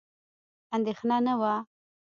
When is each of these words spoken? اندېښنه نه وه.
اندېښنه 0.75 1.17
نه 1.25 1.33
وه. 1.39 1.53